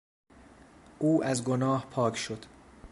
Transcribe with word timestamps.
او 0.99 1.23
از 1.23 1.43
گناه 1.43 1.85
پاک 1.91 2.15
شد. 2.15 2.45